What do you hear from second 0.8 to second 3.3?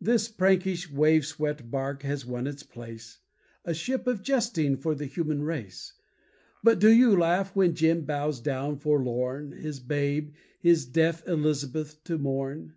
wave swept barque has won its place,